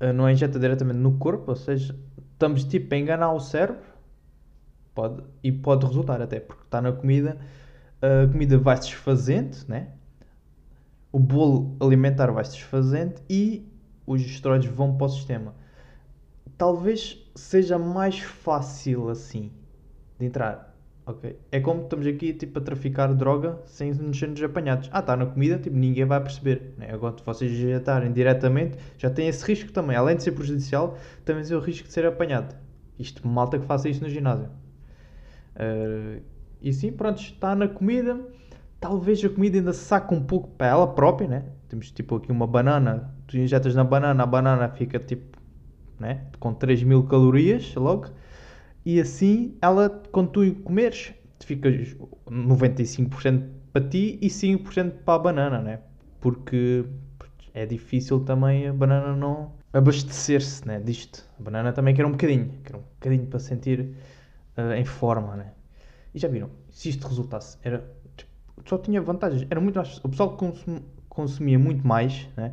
eh, 0.01 0.13
não 0.13 0.29
injeta 0.29 0.59
diretamente 0.59 0.99
no 0.99 1.17
corpo, 1.17 1.51
ou 1.51 1.57
seja, 1.57 1.97
estamos 2.33 2.65
tipo 2.65 2.93
a 2.93 2.99
enganar 2.99 3.33
o 3.33 3.39
cérebro 3.39 3.85
pode, 4.95 5.23
e 5.45 5.53
pode 5.53 5.87
resultar 5.87 6.21
até, 6.21 6.41
porque 6.41 6.65
está 6.65 6.81
na 6.81 6.91
comida, 6.91 7.39
a 8.03 8.27
comida 8.33 8.59
vai 8.59 8.77
se 8.79 8.89
desfazendo, 8.89 9.57
né? 9.69 9.93
O 11.13 11.19
bolo 11.19 11.77
alimentar 11.81 12.31
vai 12.31 12.45
se 12.45 12.53
desfazendo 12.53 13.15
e 13.29 13.67
os 14.07 14.21
esteroides 14.23 14.71
vão 14.71 14.97
para 14.97 15.07
o 15.07 15.09
sistema. 15.09 15.55
Talvez 16.57 17.19
seja 17.35 17.79
mais 17.79 18.21
fácil 18.21 19.09
assim 19.09 19.53
de 20.19 20.27
entrar. 20.27 20.75
Ok? 21.05 21.39
É 21.53 21.61
como 21.61 21.83
estamos 21.83 22.05
aqui 22.07 22.33
tipo, 22.33 22.59
a 22.59 22.63
traficar 22.63 23.15
droga 23.15 23.61
sem 23.67 23.93
nos 23.95 24.19
sermos 24.19 24.43
apanhados. 24.43 24.89
Ah, 24.93 24.99
está 24.99 25.17
na 25.17 25.27
comida, 25.27 25.57
tipo, 25.57 25.77
ninguém 25.77 26.05
vai 26.05 26.21
perceber. 26.21 26.75
Né? 26.77 26.91
Agora, 26.91 27.15
vocês 27.25 27.53
injetarem 27.53 28.13
diretamente, 28.13 28.77
já 28.99 29.09
tem 29.09 29.29
esse 29.29 29.45
risco 29.45 29.71
também. 29.71 29.97
Além 29.97 30.17
de 30.17 30.25
ser 30.25 30.33
prejudicial, 30.33 30.99
também 31.25 31.45
tem 31.45 31.57
o 31.57 31.61
risco 31.61 31.87
de 31.87 31.93
ser 31.93 32.05
apanhado. 32.07 32.57
Isto, 32.99 33.27
malta 33.27 33.57
que 33.59 33.67
faça 33.67 33.89
isto 33.89 34.03
no 34.03 34.11
ginásio. 34.11 34.49
Uh, 35.55 36.21
e 36.61 36.73
sim, 36.73 36.91
pronto, 36.91 37.21
está 37.21 37.55
na 37.55 37.69
comida 37.69 38.19
talvez 38.80 39.25
a 39.25 39.28
comida 39.28 39.59
ainda 39.59 39.73
saca 39.73 40.14
um 40.14 40.23
pouco 40.23 40.49
para 40.50 40.68
ela 40.68 40.87
própria, 40.87 41.28
né? 41.28 41.45
Temos 41.68 41.90
tipo 41.90 42.16
aqui 42.16 42.30
uma 42.30 42.47
banana, 42.47 43.14
tu 43.26 43.37
injetas 43.37 43.75
na 43.75 43.85
banana, 43.85 44.23
a 44.23 44.26
banana 44.26 44.68
fica 44.68 44.99
tipo, 44.99 45.38
né? 45.99 46.26
Com 46.38 46.54
3 46.54 46.83
mil 46.83 47.04
calorias 47.04 47.75
logo. 47.75 48.09
E 48.85 49.00
assim, 49.00 49.56
ela, 49.61 49.90
quando 50.12 50.30
tu 50.30 50.54
comeres, 50.62 51.12
ficas 51.40 51.97
95% 52.28 53.49
para 53.73 53.88
ti 53.88 54.18
e 54.23 54.28
5% 54.28 55.02
para 55.04 55.14
a 55.14 55.18
banana, 55.18 55.61
né? 55.61 55.80
Porque 56.21 56.85
é 57.52 57.66
difícil 57.66 58.21
também 58.21 58.68
a 58.68 58.73
banana 58.73 59.16
não 59.16 59.52
abastecer-se, 59.73 60.66
né? 60.66 60.80
Disto. 60.80 61.25
A 61.38 61.42
banana 61.42 61.73
também 61.73 61.95
quer 61.95 62.06
um 62.06 62.12
bocadinho, 62.12 62.52
quer 62.64 62.76
um 62.76 62.80
bocadinho 62.80 63.26
para 63.26 63.38
sentir 63.38 63.95
uh, 64.56 64.73
em 64.76 64.85
forma, 64.85 65.37
né? 65.37 65.52
E 66.14 66.18
já 66.18 66.28
viram, 66.28 66.50
se 66.71 66.88
isto 66.88 67.06
resultasse, 67.06 67.59
era, 67.62 67.85
só 68.67 68.79
tinha 68.79 69.01
vantagens, 69.01 69.47
era 69.51 69.61
muito 69.61 69.77
mais, 69.77 69.99
o 70.05 70.09
pessoal 70.09 70.37
consum, 70.37 70.81
consumia 71.09 71.59
muito 71.59 71.87
mais, 71.87 72.29
né? 72.37 72.53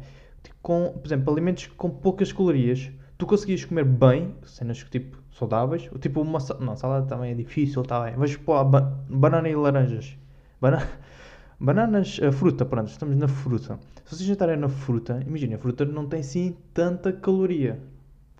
com, 0.62 0.93
por 0.93 1.05
exemplo, 1.05 1.32
alimentos 1.32 1.67
com 1.67 1.89
poucas 1.89 2.32
calorias, 2.32 2.89
tu 3.17 3.25
conseguias 3.25 3.65
comer 3.65 3.84
bem, 3.84 4.34
cenas 4.46 4.77
tipo 4.89 5.22
saudáveis, 5.32 5.89
tipo 6.00 6.22
uma 6.22 6.39
não, 6.60 6.75
salada 6.75 7.05
também 7.05 7.32
é 7.32 7.36
difícil, 7.36 7.84
tá 7.84 8.03
bem, 8.03 8.15
mas 8.17 8.36
pô, 8.38 8.63
ba 8.63 8.82
banana 9.10 9.50
e 9.50 9.55
laranjas, 9.55 10.17
Bana 10.62 10.88
bananas, 11.60 12.20
a 12.22 12.32
fruta, 12.32 12.65
pronto, 12.65 12.88
estamos 12.88 13.17
na 13.17 13.27
fruta. 13.27 13.77
Se 14.05 14.15
vocês 14.15 14.27
jantarem 14.27 14.58
na 14.58 14.70
fruta, 14.70 15.22
imagina, 15.25 15.55
a 15.55 15.60
fruta 15.60 15.84
não 15.84 16.08
tem 16.08 16.24
sim 16.24 16.55
tanta 16.74 17.12
caloria, 17.12 17.79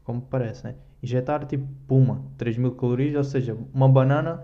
como 0.04 0.22
parece, 0.22 0.64
né? 0.64 0.76
Injetar 1.02 1.46
tipo, 1.46 1.68
puma, 1.86 2.24
3000 2.38 2.72
calorias, 2.76 3.16
ou 3.16 3.24
seja, 3.24 3.58
uma 3.74 3.90
banana, 3.90 4.42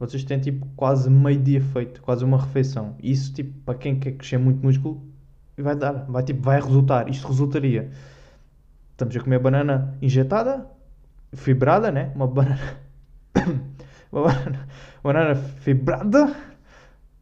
vocês 0.00 0.24
têm 0.24 0.40
tipo 0.40 0.66
quase 0.76 1.10
meio 1.10 1.38
dia 1.38 1.60
feito, 1.60 2.00
quase 2.00 2.24
uma 2.24 2.38
refeição. 2.38 2.96
Isso 3.02 3.34
tipo, 3.34 3.52
para 3.60 3.74
quem 3.74 4.00
quer 4.00 4.12
crescer 4.12 4.38
muito 4.38 4.64
músculo, 4.64 5.06
vai 5.58 5.76
dar, 5.76 6.06
vai 6.06 6.22
tipo, 6.22 6.42
vai 6.42 6.58
resultar, 6.58 7.08
isto 7.10 7.28
resultaria. 7.28 7.90
Estamos 8.92 9.14
a 9.14 9.20
comer 9.20 9.38
banana 9.38 9.94
injetada, 10.00 10.66
fibrada, 11.34 11.92
né? 11.92 12.10
Uma 12.14 12.26
banana, 12.26 12.80
uma 14.10 14.22
banana, 14.22 14.68
banana 15.02 15.34
fibrada, 15.34 16.34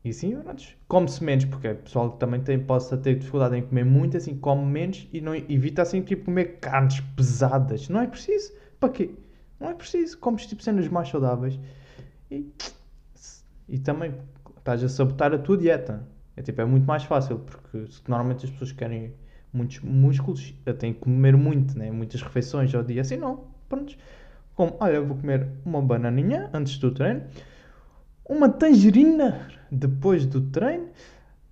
e 0.04 0.12
sim, 0.12 0.38
come-se 0.87 1.25
menos, 1.25 1.47
porque 1.47 1.68
o 1.68 1.76
pessoal 1.76 2.12
também 2.12 2.40
tem, 2.40 2.61
possa 2.61 2.97
ter 2.97 3.18
dificuldade 3.18 3.56
em 3.56 3.62
comer 3.62 3.85
muito, 3.85 4.16
assim, 4.16 4.37
come 4.38 4.64
menos 4.64 5.08
e 5.12 5.20
não 5.20 5.35
evita 5.35 5.82
assim, 5.82 6.00
tipo, 6.00 6.26
comer 6.26 6.58
carnes 6.61 7.00
pesadas. 7.16 7.88
Não 7.88 8.00
é 8.00 8.06
preciso. 8.06 8.52
Para 8.78 8.90
quê? 8.90 9.11
Não 9.58 9.68
é 9.68 9.75
preciso. 9.75 10.16
Comes 10.18 10.47
tipo 10.47 10.62
cenas 10.62 10.87
mais 10.87 11.08
saudáveis 11.08 11.58
e, 12.30 12.47
e 13.68 13.78
também 13.78 14.14
estás 14.56 14.82
a 14.85 14.88
sabotar 14.88 15.32
a 15.32 15.38
tua 15.38 15.56
dieta. 15.56 16.06
É 16.37 16.42
tipo, 16.42 16.61
é 16.61 16.64
muito 16.64 16.87
mais 16.87 17.04
fácil, 17.04 17.38
porque 17.40 17.87
normalmente 18.06 18.44
as 18.44 18.50
pessoas 18.50 18.73
querem 18.73 19.12
muitos 19.52 19.80
músculos, 19.80 20.54
têm 20.78 20.92
que 20.92 21.00
comer 21.00 21.37
muito, 21.37 21.76
né? 21.76 21.90
muitas 21.90 22.23
refeições 22.23 22.75
ao 22.75 22.82
dia. 22.82 23.00
Assim 23.00 23.16
não, 23.16 23.44
pronto. 23.68 23.97
Como, 24.54 24.76
olha, 24.80 25.00
vou 25.00 25.16
comer 25.16 25.49
uma 25.64 25.80
bananinha 25.80 26.50
antes 26.52 26.78
do 26.78 26.92
treino 26.92 27.23
uma 28.28 28.49
tangerina 28.49 29.49
depois 29.70 30.26
do 30.26 30.42
treino. 30.42 30.88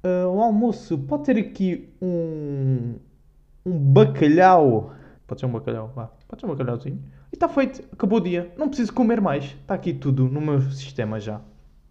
Uh, 0.04 0.28
o 0.28 0.40
almoço 0.40 0.98
pode 0.98 1.24
ter 1.24 1.38
aqui 1.38 1.88
um, 2.00 2.96
um 3.64 3.78
bacalhau. 3.92 4.94
Pode 5.26 5.40
ser 5.40 5.46
um 5.46 5.52
bacalhau, 5.52 5.90
vá. 5.96 6.10
Pode 6.28 6.40
ser 6.40 6.46
um 6.46 6.50
bacalhauzinho. 6.50 7.02
E 7.36 7.38
está 7.38 7.50
feito, 7.50 7.86
acabou 7.92 8.18
o 8.18 8.22
dia. 8.22 8.50
Não 8.56 8.66
preciso 8.66 8.94
comer 8.94 9.20
mais. 9.20 9.44
Está 9.44 9.74
aqui 9.74 9.92
tudo 9.92 10.26
no 10.26 10.40
meu 10.40 10.58
sistema 10.70 11.20
já. 11.20 11.38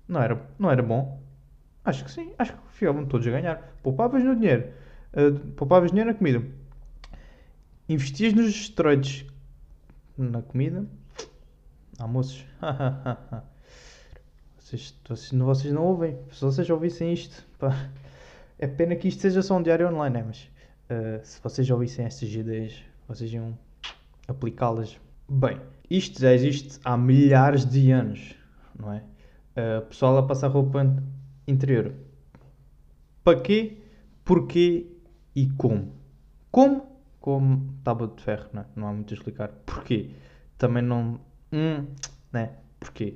Não 0.07 0.19
era, 0.19 0.43
não 0.57 0.71
era 0.71 0.81
bom? 0.81 1.21
Acho 1.83 2.03
que 2.03 2.09
sim. 2.09 2.33
Acho 2.39 2.53
que 2.53 2.59
ficavam 2.71 3.05
todos 3.05 3.27
a 3.27 3.29
ganhar. 3.29 3.77
Poupavas 3.83 4.23
no 4.23 4.35
dinheiro. 4.35 4.73
Uh, 5.13 5.37
poupavas 5.51 5.91
dinheiro 5.91 6.09
na 6.09 6.17
comida. 6.17 6.43
Investias 7.87 8.33
nos 8.33 8.47
esteroides 8.47 9.27
na 10.17 10.41
comida. 10.41 10.87
Almoços. 11.99 12.43
Vocês, 14.57 14.99
vocês, 15.07 15.31
vocês 15.31 15.71
não 15.71 15.83
ouvem. 15.83 16.17
Se 16.31 16.41
vocês 16.41 16.67
ouvissem 16.71 17.13
isto, 17.13 17.45
pá, 17.59 17.87
é 18.57 18.65
pena 18.65 18.95
que 18.95 19.07
isto 19.07 19.21
seja 19.21 19.43
só 19.43 19.57
um 19.57 19.61
diário 19.61 19.87
online, 19.87 20.17
né? 20.17 20.23
mas 20.25 20.49
uh, 20.89 21.23
se 21.23 21.39
vocês 21.39 21.69
ouvissem 21.69 22.03
estas 22.03 22.33
ideias, 22.33 22.83
vocês 23.07 23.31
iam 23.31 23.55
aplicá-las 24.27 24.99
bem. 25.29 25.59
Isto 25.89 26.21
já 26.21 26.33
existe 26.33 26.79
há 26.83 26.97
milhares 26.97 27.65
de 27.65 27.91
anos, 27.91 28.35
não 28.77 28.91
é? 28.93 29.03
Uh, 29.55 29.85
pessoal 29.85 30.17
a 30.17 30.23
passar 30.23 30.47
roupa 30.47 30.85
interior. 31.47 31.93
Para 33.23 33.39
quê? 33.39 33.77
Porquê 34.23 34.87
e 35.35 35.49
como? 35.51 35.93
Como? 36.51 36.85
Como 37.19 37.73
tábua 37.83 38.11
de 38.15 38.21
ferro, 38.21 38.49
não, 38.53 38.61
é? 38.61 38.65
não 38.75 38.87
há 38.87 38.93
muito 38.93 39.13
a 39.13 39.17
explicar. 39.17 39.49
Porquê? 39.65 40.11
Também 40.57 40.83
não. 40.83 41.19
Hum, 41.51 41.85
né? 42.31 42.51
Porquê? 42.79 43.15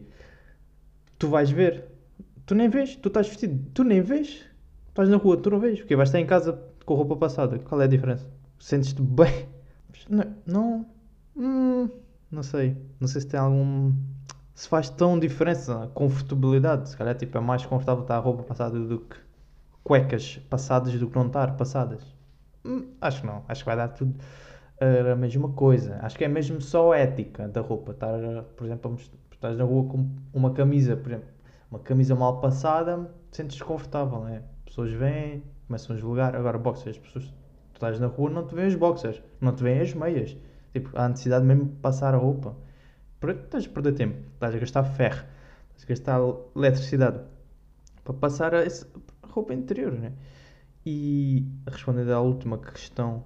tu 1.19 1.27
vais 1.27 1.51
ver. 1.51 1.83
Tu 2.45 2.55
nem 2.55 2.69
vês, 2.69 2.95
tu 2.95 3.09
estás 3.09 3.27
vestido, 3.27 3.63
tu 3.73 3.83
nem 3.83 4.01
vês. 4.01 4.45
Estás 4.87 5.07
na 5.07 5.17
rua, 5.17 5.37
tu 5.37 5.51
não 5.51 5.59
vês. 5.59 5.79
Porque 5.79 5.95
vais 5.95 6.09
estar 6.09 6.19
em 6.19 6.25
casa 6.25 6.59
com 6.85 6.95
roupa 6.95 7.15
passada. 7.15 7.59
Qual 7.59 7.79
é 7.79 7.83
a 7.83 7.87
diferença? 7.87 8.25
Sentes-te 8.57 9.01
bem? 9.01 9.47
Não, 10.09 10.35
não, 10.45 10.85
hum, 11.39 11.89
não 12.31 12.43
sei. 12.43 12.77
Não 12.99 13.07
sei 13.07 13.21
se 13.21 13.27
tem 13.27 13.39
algum. 13.39 13.93
Se 14.53 14.67
faz 14.67 14.89
tão 14.89 15.17
diferença 15.17 15.83
a 15.83 15.87
confortabilidade. 15.87 16.89
Se 16.89 16.97
calhar 16.97 17.15
tipo, 17.15 17.37
é 17.37 17.41
mais 17.41 17.65
confortável 17.65 18.03
estar 18.03 18.17
a 18.17 18.19
roupa 18.19 18.43
passada 18.43 18.79
do 18.79 18.99
que 18.99 19.17
cuecas 19.83 20.37
passadas 20.49 20.93
do 20.99 21.09
que 21.09 21.15
não 21.15 21.27
estar 21.27 21.55
passadas. 21.55 22.03
Hum, 22.65 22.93
acho 23.01 23.21
que 23.21 23.27
não. 23.27 23.43
Acho 23.47 23.63
que 23.63 23.65
vai 23.65 23.77
dar 23.77 23.87
tudo 23.89 24.15
a 25.11 25.15
mesma 25.15 25.49
coisa. 25.49 25.99
Acho 26.01 26.17
que 26.17 26.23
é 26.23 26.27
mesmo 26.27 26.61
só 26.61 26.93
a 26.93 26.97
ética 26.97 27.47
da 27.47 27.61
roupa. 27.61 27.91
Estar, 27.91 28.43
por 28.55 28.65
exemplo, 28.65 28.97
estás 29.31 29.57
na 29.57 29.63
rua 29.63 29.89
com 29.89 30.09
uma 30.33 30.51
camisa, 30.51 30.95
por 30.95 31.11
exemplo, 31.11 31.29
uma 31.69 31.79
camisa 31.79 32.15
mal 32.15 32.39
passada, 32.39 33.09
sentes 33.31 33.57
desconfortável, 33.57 34.21
né? 34.21 34.43
Pessoas 34.65 34.91
vêm, 34.91 35.43
começam 35.67 35.95
a 35.95 35.99
julgar. 35.99 36.35
Agora, 36.35 36.57
boxers, 36.57 36.97
pessoas, 36.97 37.25
tu 37.25 37.75
estás 37.75 37.99
na 37.99 38.07
rua, 38.07 38.29
não 38.29 38.45
te 38.45 38.55
vêem 38.55 38.67
os 38.67 38.75
boxers, 38.75 39.21
não 39.39 39.53
te 39.53 39.63
vêem 39.63 39.81
as 39.81 39.93
meias. 39.93 40.37
Tipo, 40.73 40.89
há 40.93 41.09
necessidade 41.09 41.45
mesmo 41.45 41.65
de 41.65 41.75
passar 41.77 42.13
a 42.13 42.17
roupa. 42.17 42.55
Estás 43.21 43.65
a 43.65 43.69
perder 43.69 43.93
tempo, 43.93 44.17
estás 44.33 44.55
a 44.55 44.59
gastar 44.59 44.83
ferro, 44.83 45.25
estás 45.75 45.83
a 45.83 45.87
gastar 45.87 46.19
eletricidade 46.55 47.19
para 48.03 48.13
passar 48.13 48.55
a, 48.55 48.59
essa 48.59 48.87
roupa 49.23 49.53
interior, 49.53 49.91
né? 49.91 50.13
E 50.85 51.45
respondendo 51.67 52.11
à 52.11 52.21
última 52.21 52.57
questão, 52.57 53.25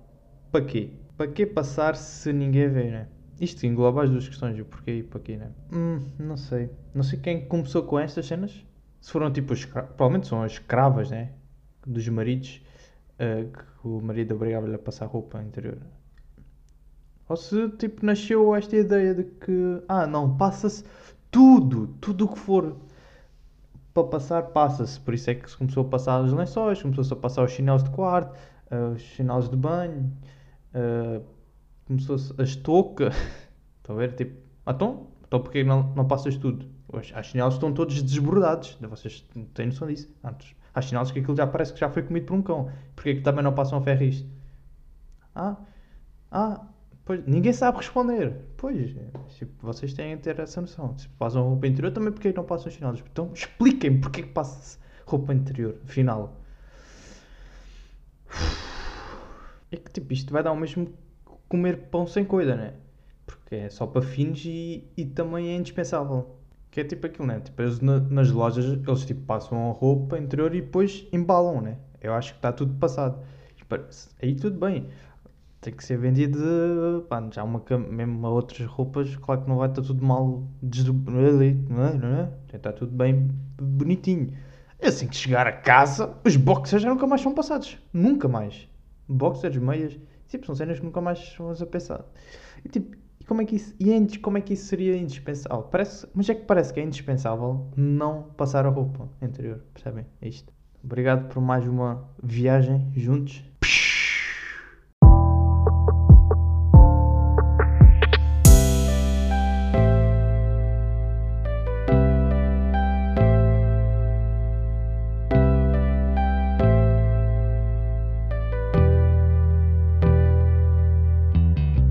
para 0.51 0.65
quê? 0.65 0.91
Para 1.15 1.27
que 1.27 1.45
passar 1.45 1.95
se 1.95 2.33
ninguém 2.33 2.67
vê, 2.69 2.89
né? 2.89 3.07
Isto 3.39 3.65
engloba 3.65 4.03
as 4.03 4.09
duas 4.09 4.27
questões, 4.27 4.59
o 4.59 4.65
porquê 4.65 4.97
e 4.97 5.03
para 5.03 5.19
quê, 5.19 5.38
né? 5.38 5.51
Hum, 5.71 6.00
não 6.19 6.38
sei. 6.38 6.69
Não 6.93 7.03
sei 7.03 7.19
quem 7.19 7.45
começou 7.45 7.83
com 7.83 8.00
estas 8.00 8.25
cenas. 8.25 8.65
Se 9.00 9.12
foram 9.12 9.31
tipo, 9.31 9.53
escra... 9.53 9.83
provavelmente 9.83 10.27
são 10.27 10.41
as 10.41 10.53
escravas, 10.53 11.12
né? 11.12 11.31
Dos 11.85 12.07
maridos, 12.07 12.62
uh, 13.19 13.51
que 13.51 13.88
o 13.88 14.01
marido 14.01 14.35
obrigava-lhe 14.35 14.75
a 14.75 14.79
passar 14.79 15.05
roupa 15.05 15.41
interior. 15.41 15.77
Ou 17.29 17.37
se 17.37 17.69
tipo 17.71 18.05
nasceu 18.05 18.53
esta 18.55 18.75
ideia 18.75 19.15
de 19.15 19.23
que, 19.23 19.81
ah, 19.87 20.05
não, 20.05 20.35
passa-se 20.37 20.83
tudo, 21.31 21.87
tudo 21.99 22.25
o 22.25 22.27
que 22.27 22.39
for 22.39 22.75
para 23.93 24.03
passar, 24.03 24.43
passa-se. 24.43 24.99
Por 24.99 25.13
isso 25.13 25.29
é 25.29 25.35
que 25.35 25.49
se 25.49 25.57
começou 25.57 25.85
a 25.85 25.89
passar 25.89 26.21
os 26.21 26.33
lençóis, 26.33 26.81
começou-se 26.81 27.13
a 27.13 27.15
passar 27.15 27.43
os 27.43 27.51
chinelos 27.51 27.83
de 27.83 27.91
quarto, 27.91 28.35
uh, 28.71 28.93
os 28.93 29.01
chinelos 29.01 29.49
de 29.49 29.55
banho. 29.55 30.11
Uh, 30.73 31.23
começou-se 31.85 32.33
a 32.39 32.43
estoca. 32.43 33.11
Estão 33.77 33.95
a 33.95 33.99
ver? 33.99 34.13
Tipo, 34.15 34.41
então, 34.67 35.07
então 35.27 35.39
porquê 35.39 35.63
não, 35.63 35.93
não 35.95 36.07
passas 36.07 36.37
tudo? 36.37 36.65
Hoje, 36.91 37.13
as 37.15 37.27
chinelos 37.27 37.55
estão 37.55 37.73
todos 37.73 38.01
desbordados. 38.01 38.77
Vocês 38.81 39.25
têm 39.53 39.67
noção 39.67 39.87
disso? 39.87 40.13
Antes, 40.23 40.55
há 40.73 40.81
chinelos 40.81 41.11
que 41.11 41.19
aquilo 41.19 41.35
já 41.35 41.47
parece 41.47 41.73
que 41.73 41.79
já 41.79 41.89
foi 41.89 42.03
comido 42.03 42.25
por 42.27 42.35
um 42.35 42.41
cão. 42.41 42.71
Porquê 42.95 43.15
que 43.15 43.21
também 43.21 43.43
não 43.43 43.53
passam 43.53 43.79
a 43.79 43.81
ferro 43.81 44.03
isto? 44.03 44.29
Ah, 45.35 45.57
ah, 46.31 46.61
pois, 47.05 47.25
ninguém 47.25 47.53
sabe 47.53 47.77
responder. 47.77 48.33
Pois, 48.57 48.95
tipo, 49.36 49.53
vocês 49.65 49.93
têm 49.93 50.17
que 50.17 50.24
ter 50.24 50.39
essa 50.39 50.62
noção. 50.62 50.98
Se 50.98 51.07
passam 51.10 51.48
roupa 51.48 51.67
interior, 51.67 51.91
também 51.91 52.12
porquê 52.12 52.31
que 52.31 52.38
não 52.38 52.45
passam 52.45 52.72
chinelos? 52.72 53.03
Então, 53.12 53.31
expliquem-me 53.33 54.00
porquê 54.00 54.24
que 54.24 54.29
passa 54.29 54.79
roupa 55.05 55.33
interior, 55.33 55.77
afinal. 55.83 56.39
É 59.72 59.77
que, 59.77 59.91
tipo, 59.91 60.13
isto 60.13 60.31
vai 60.31 60.43
dar 60.43 60.51
o 60.51 60.55
mesmo 60.55 60.88
comer 61.50 61.89
pão 61.89 62.07
sem 62.07 62.25
coisa, 62.25 62.55
né? 62.55 62.74
Porque 63.25 63.55
é 63.55 63.69
só 63.69 63.86
para 63.86 64.01
fins 64.01 64.43
e, 64.45 64.88
e 64.98 65.05
também 65.05 65.50
é 65.50 65.55
indispensável. 65.55 66.38
Que 66.72 66.81
é 66.81 66.83
tipo 66.83 67.05
aquilo, 67.05 67.27
né? 67.27 67.39
Tipo, 67.39 67.62
eles 67.62 67.79
na, 67.79 68.00
nas 68.00 68.31
lojas, 68.31 68.65
eles 68.65 69.05
tipo 69.05 69.22
passam 69.22 69.69
a 69.69 69.74
roupa 69.74 70.17
interior 70.17 70.53
e 70.55 70.62
depois 70.62 71.07
embalam, 71.12 71.62
né? 71.62 71.77
Eu 72.01 72.13
acho 72.13 72.33
que 72.33 72.39
está 72.39 72.51
tudo 72.51 72.74
passado. 72.79 73.24
Aí 74.22 74.36
tudo 74.36 74.60
bem. 74.60 74.89
Tem 75.63 75.74
que 75.74 75.84
ser 75.84 75.98
vendido, 75.98 77.05
pá, 77.08 77.25
já 77.32 77.41
uma, 77.41 77.63
mesmo 77.89 78.27
a 78.27 78.29
outras 78.29 78.67
roupas, 78.67 79.15
claro 79.15 79.43
que 79.43 79.50
não 79.50 79.55
vai 79.55 79.70
estar 79.70 79.82
tudo 79.82 80.05
mal 80.05 80.46
desdobrado, 80.62 81.55
não 81.70 81.86
é? 81.86 81.93
Não 81.93 82.08
é? 82.20 82.29
Está 82.53 82.74
tudo 82.74 82.91
bem 82.91 83.29
bonitinho. 83.58 84.34
Assim 84.84 85.08
que 85.08 85.15
chegar 85.15 85.48
a 85.48 85.53
casa, 85.53 86.17
os 86.25 86.36
boxers 86.36 86.84
já 86.84 86.89
nunca 86.89 87.08
mais 87.08 87.22
são 87.22 87.34
passados. 87.34 87.79
Nunca 87.93 88.27
mais. 88.27 88.67
Boxers, 89.08 89.55
meias. 89.55 89.98
Tipo, 90.27 90.46
são 90.46 90.53
cenas 90.53 90.79
que 90.79 90.86
nunca 90.86 91.00
mais 91.00 91.34
vamos 91.38 91.62
a 91.62 91.65
pensar. 91.65 92.03
E 92.65 92.67
tipo, 92.67 92.98
e 93.22 93.24
como 93.24 93.41
é 93.41 93.46
que 93.46 93.55
isso, 93.55 93.74
e 93.79 94.17
como 94.17 94.38
é 94.38 94.41
que 94.41 94.53
isso 94.53 94.65
seria 94.65 94.98
indispensável? 94.98 95.63
Parece, 95.63 96.05
mas 96.13 96.27
é 96.27 96.36
que 96.36 96.43
parece 96.43 96.74
que 96.74 96.82
é 96.82 96.84
indispensável 96.84 97.70
não 97.77 98.24
passar 98.36 98.65
a 98.65 98.70
roupa 98.70 99.08
interior, 99.22 99.63
percebem? 99.74 100.05
É 100.22 100.27
isto. 100.27 100.51
Obrigado 100.84 101.29
por 101.29 101.41
mais 101.41 101.65
uma 101.65 102.10
viagem 102.22 102.91
juntos 102.93 103.41